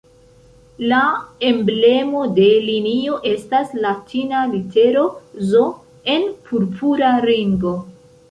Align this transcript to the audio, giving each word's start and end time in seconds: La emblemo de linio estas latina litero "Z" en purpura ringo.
La 0.91 0.99
emblemo 1.49 2.21
de 2.37 2.47
linio 2.69 3.19
estas 3.33 3.75
latina 3.85 4.41
litero 4.55 5.05
"Z" 5.51 5.69
en 6.15 6.25
purpura 6.49 7.13
ringo. 7.31 7.75